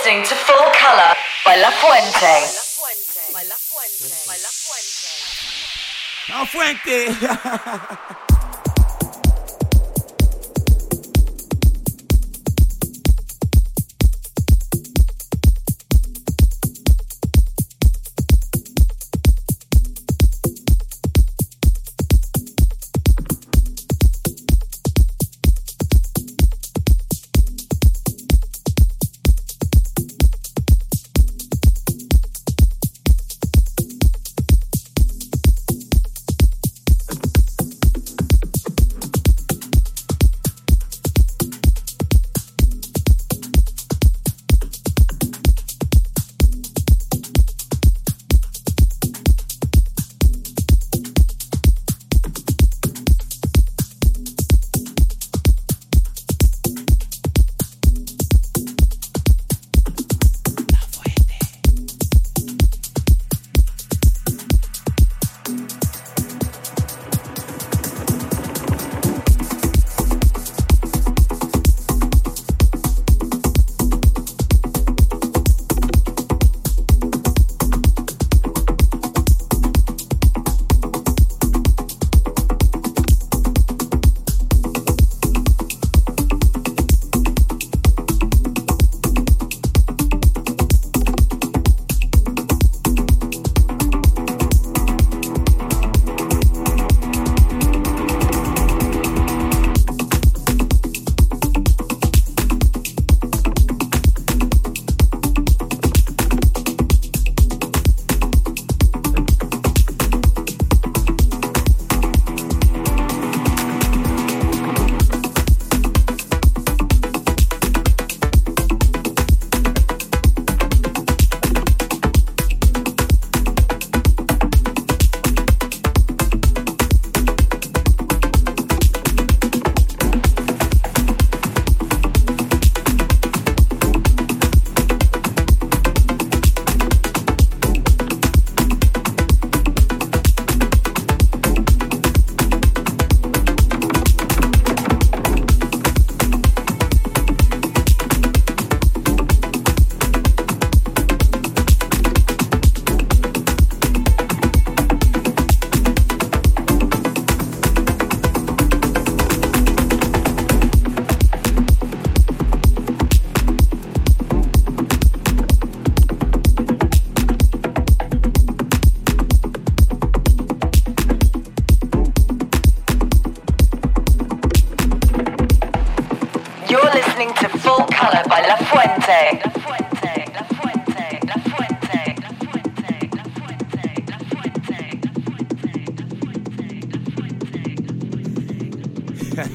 [0.00, 2.46] listening to Full Color by La Fuente.
[6.28, 8.26] La Fuente.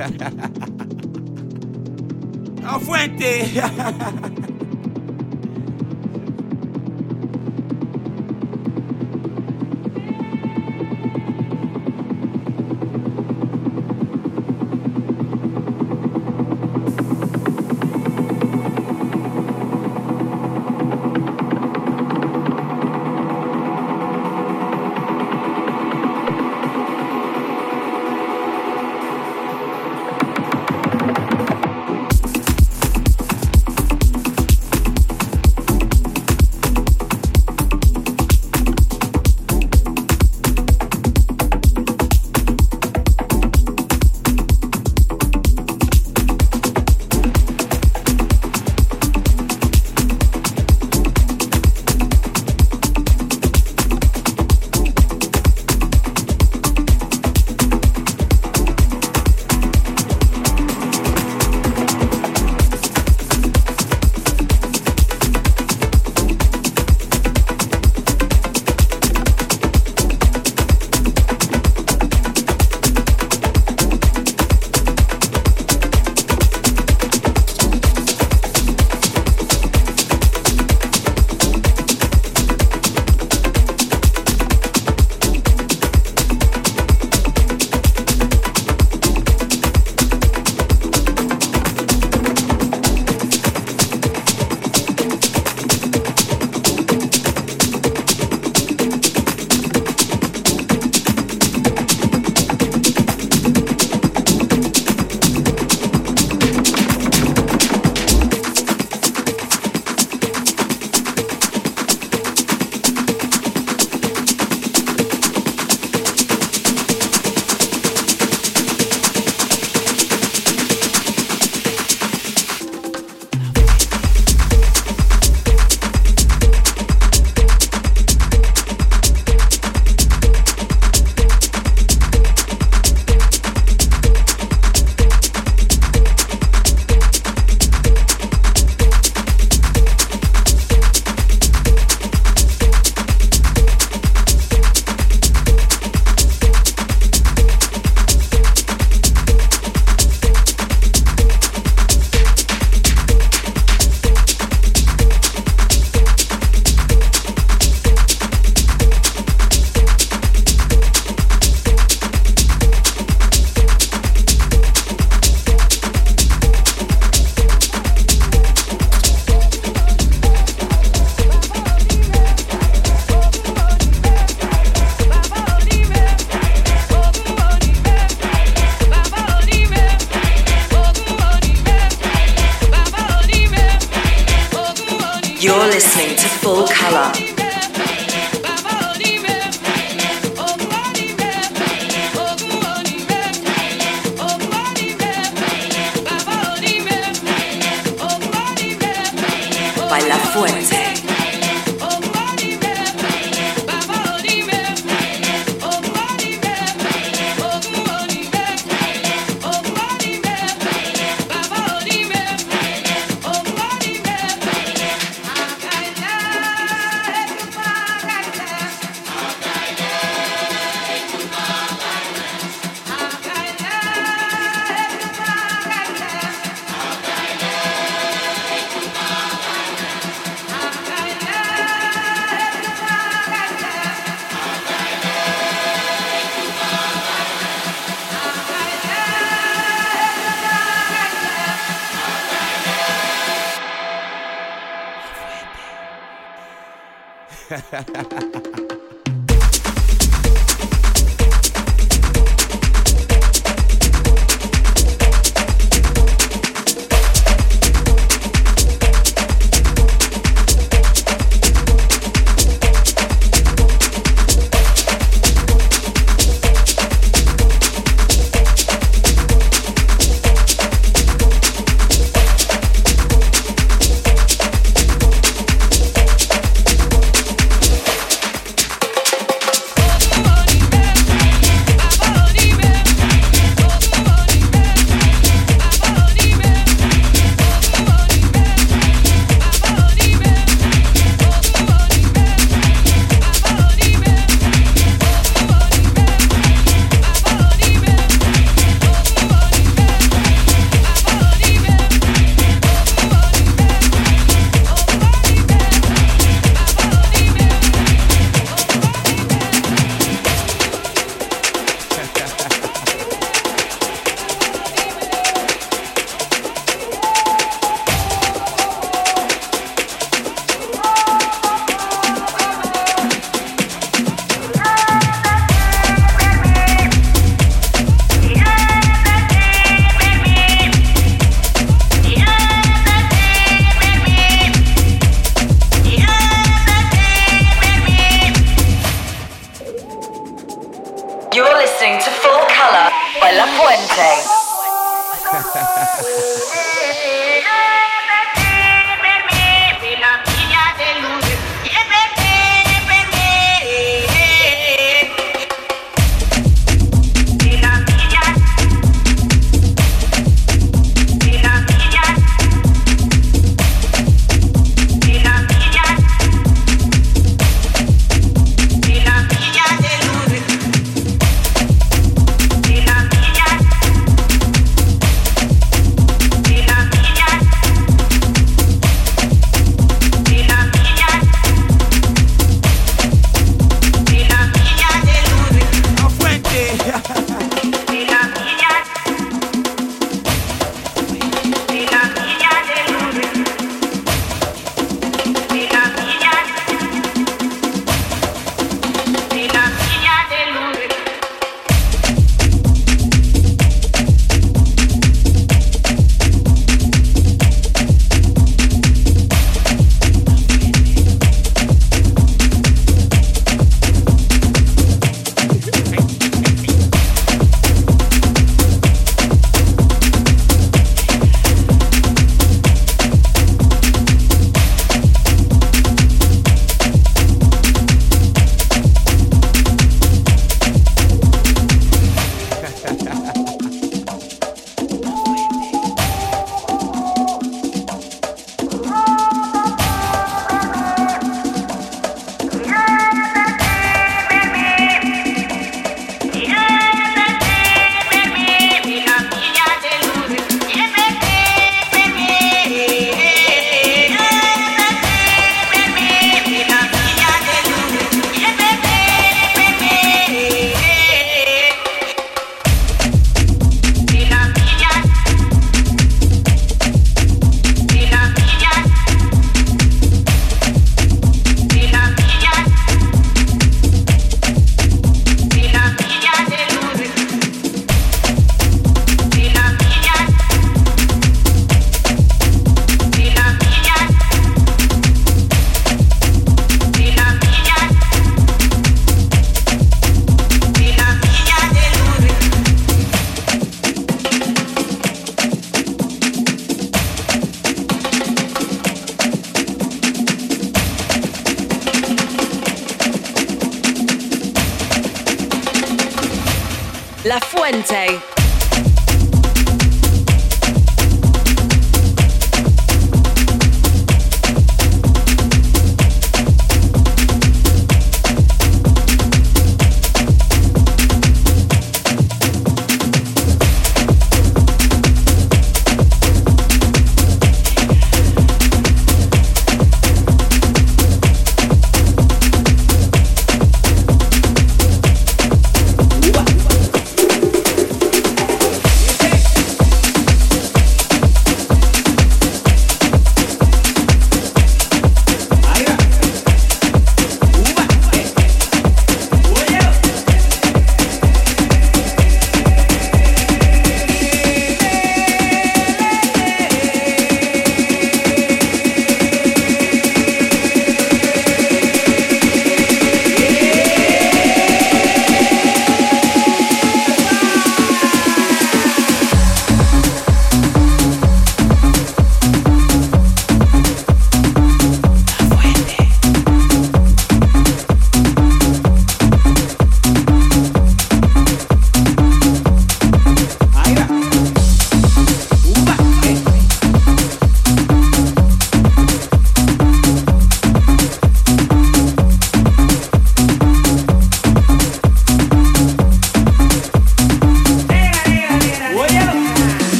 [2.64, 3.52] ¡A fuente!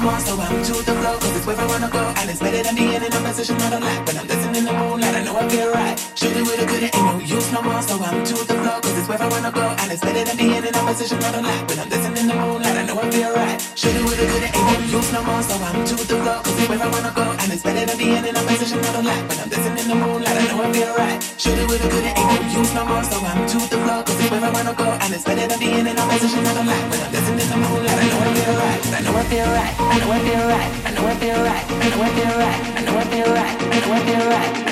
[0.00, 2.00] more, so I'm to the flow, cause it's where I wanna go.
[2.16, 4.06] And it's better than being in a position I don't like.
[4.06, 6.11] When I'm dancing in the moonlight, I know I feel right.
[6.22, 8.78] Shoot it with a good, ain't no use no more, so I'm to the flow,
[8.78, 9.74] cause it's where I wanna go.
[9.82, 11.66] And it's better than being in a position I don't like.
[11.66, 13.58] When I'm dancing in the moonlight, I know I feel right.
[13.74, 16.38] Shoot it with a good, ain't no use no more, so I'm to the flow,
[16.46, 17.26] cause it's where I wanna go.
[17.26, 19.24] And it's better than being in a position I don't like.
[19.26, 21.18] When I'm dancing in the moonlight, I know I feel right.
[21.42, 24.00] Shoot it with a good, ain't no use no more, so I'm to the flow,
[24.06, 24.88] cause it's where I wanna go.
[25.02, 26.86] And it's better than being in a position I don't like.
[26.86, 28.78] When I'm dancing in the moonlight, I know I feel right.
[28.94, 29.74] I know I feel right.
[29.74, 30.70] I know I feel right.
[30.86, 31.64] I know I feel right.
[31.66, 32.58] I know I feel right.
[32.62, 33.54] I know I feel right.
[33.58, 34.71] I know I feel right.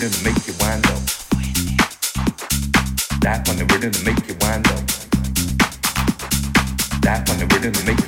[0.00, 1.02] rhythm to make you wind up.
[3.20, 4.86] That on the rhythm to make you wind up.
[7.02, 7.99] That on the rhythm to make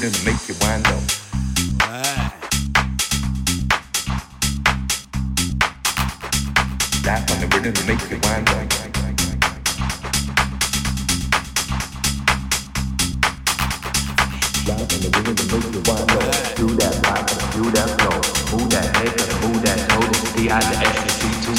[0.00, 1.02] waiting make you wind up.
[1.58, 1.74] You
[8.06, 8.14] wind up.
[8.14, 8.68] You wind up.
[16.54, 16.94] Do that
[17.52, 17.90] do that
[18.52, 18.98] move that
[19.42, 19.78] move that
[20.36, 20.46] the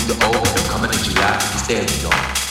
[0.08, 1.14] the coming at you.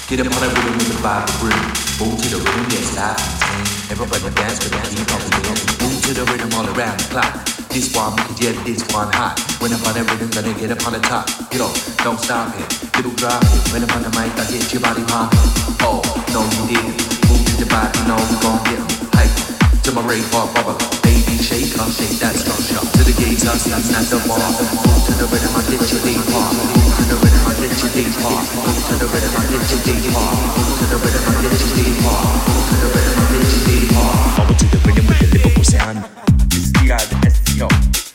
[0.09, 1.67] Get up on that rhythm with the vibe, the rhythm,
[2.01, 3.58] move to the rhythm, yes, live,
[3.91, 5.65] Everybody dance to the beat of the beat.
[5.81, 7.33] Move to the rhythm all around the clock.
[7.73, 9.41] This one, yeah, this one hot.
[9.65, 11.25] When I'm on the rhythm, gonna get up on the top.
[11.51, 11.73] You know,
[12.05, 12.69] don't stop it.
[12.97, 13.73] Little drop it.
[13.73, 15.33] When I'm on the mic, I get your body hot.
[15.81, 16.05] Oh,
[16.37, 17.01] no, you didn't.
[17.33, 18.81] Move to the body, no, we gon' get
[19.17, 19.48] hype
[19.89, 20.47] to my rave bar.
[21.03, 22.77] Baby shake, can't shake that structure.
[22.77, 24.37] To the gay guys, that's not the bar.
[24.37, 26.53] To the rhythm, I get your day par.
[26.53, 28.45] To the rhythm, I get your day par.
[28.45, 30.29] To the rhythm, I get your day par.
[30.77, 32.21] To the rhythm, I get your day par.
[32.21, 34.59] I get your day par.
[34.69, 36.05] The rhythm with the Liverpool sound.
[36.85, 38.08] You the STO.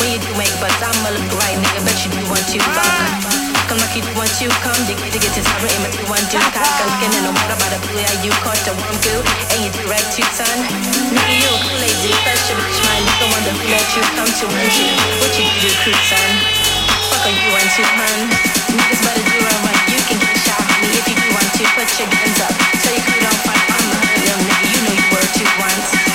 [0.00, 1.80] When you do make but I'ma look right, nigga.
[1.84, 3.38] Bet you do want to fuck.
[3.68, 6.08] Come like you do want to come, dig dig it to sorry, aim at you
[6.08, 6.64] want to cock.
[6.80, 9.20] I'm skinning no matter about the blue, yeah, you caught the one goo,
[9.52, 10.58] and you direct to turn.
[11.12, 13.00] Nigga, you a cool lady, such bitch, man.
[13.04, 14.88] This wonder one that let you come to want you.
[15.20, 16.30] What you do, creep, son?
[17.12, 18.20] Fuck on you want to man?
[18.72, 19.76] Niggas better do run, run.
[19.92, 20.88] You can get shot honey.
[20.96, 21.64] if you do want to.
[21.76, 23.64] Put your guns up, so you could don't fight.
[23.68, 24.64] I'm a hood, nigga.
[24.64, 26.07] You know you were two once.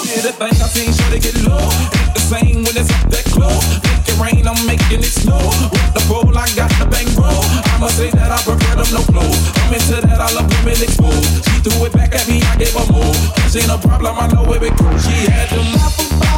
[0.00, 1.60] Get it bang, I seen sure to get low.
[1.60, 3.66] Ain't the same when it's up that close.
[3.84, 5.40] Make it rain, I'm making it snow.
[5.68, 7.28] With the roll, I got the bang bro.
[7.76, 9.42] I'ma say that I prefer them no clothes.
[9.64, 11.44] I'm into that, I love women exposed.
[11.44, 13.12] She threw it back at me, I gave her more.
[13.44, 15.04] This ain't a problem, I know where it goes.
[15.04, 16.31] She had the apple.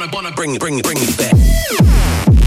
[0.00, 1.32] I won't get
[2.32, 2.37] it.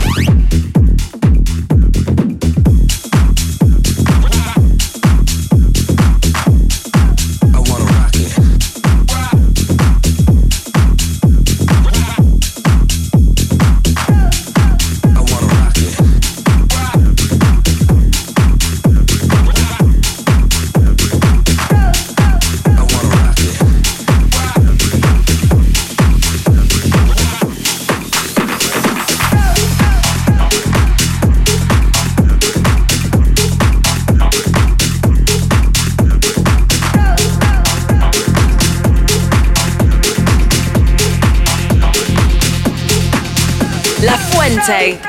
[44.66, 45.01] say,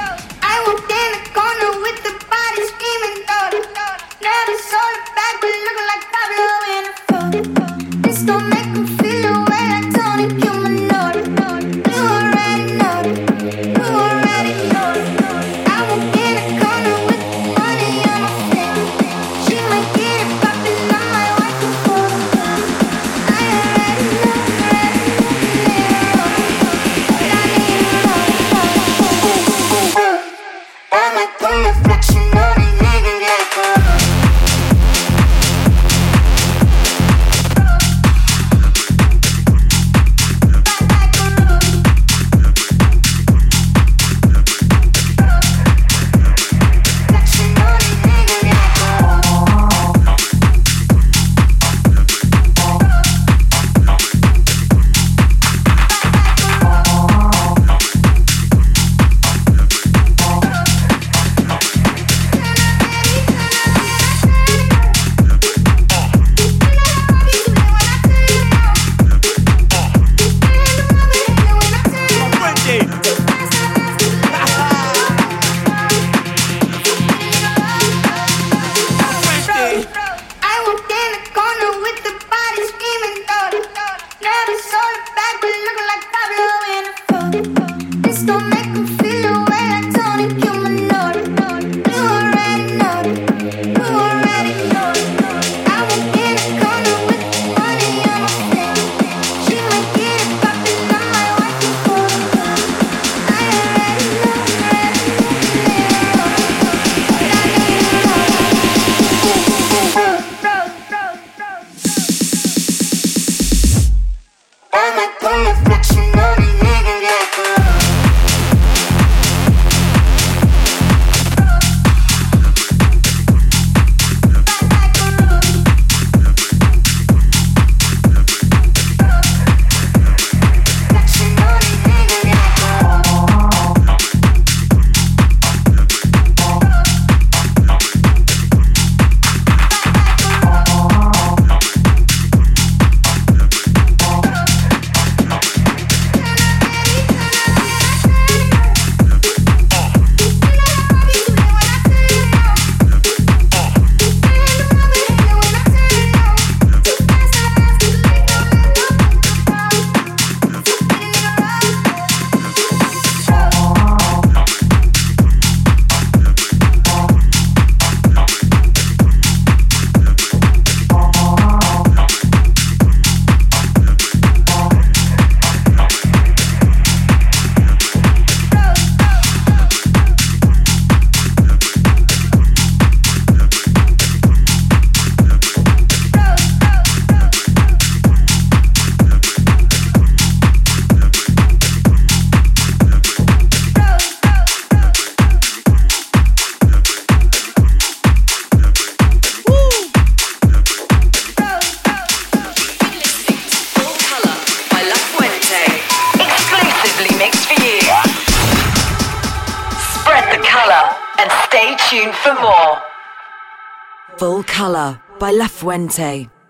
[215.63, 216.42] Fuente.